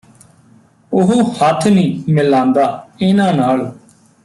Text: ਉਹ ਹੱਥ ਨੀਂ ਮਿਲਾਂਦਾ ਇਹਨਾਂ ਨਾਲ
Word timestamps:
ਉਹ 0.91 1.11
ਹੱਥ 1.33 1.67
ਨੀਂ 1.67 2.13
ਮਿਲਾਂਦਾ 2.13 2.65
ਇਹਨਾਂ 3.01 3.33
ਨਾਲ 3.33 3.71